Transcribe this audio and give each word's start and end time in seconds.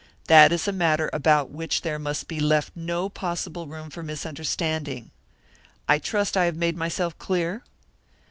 That 0.25 0.51
is 0.51 0.67
a 0.67 0.71
matter 0.71 1.11
about 1.13 1.51
which 1.51 1.81
there 1.81 1.99
must 1.99 2.27
be 2.27 2.39
left 2.39 2.71
no 2.75 3.07
possible 3.07 3.67
room 3.67 3.91
for 3.91 4.01
misunderstanding. 4.01 5.11
I 5.87 5.99
trust 5.99 6.35
I 6.35 6.45
have 6.45 6.55
made 6.57 6.75
myself 6.75 7.15
clear?" 7.19 7.61